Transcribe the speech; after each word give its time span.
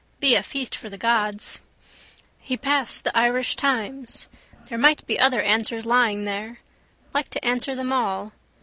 Be 0.19 0.33
a 0.33 0.41
feast 0.41 0.75
for 0.75 0.89
the 0.89 0.97
gods. 0.97 1.59
He 2.39 2.57
passed 2.57 3.03
the 3.03 3.15
Irish 3.15 3.55
Times. 3.55 4.27
There 4.67 4.79
might 4.79 5.05
be 5.05 5.19
other 5.19 5.43
answers 5.43 5.85
lying 5.85 6.25
there. 6.25 6.57
Like 7.13 7.29
to 7.29 7.45
answer 7.45 7.75
them 7.75 7.93
all. 7.93 8.31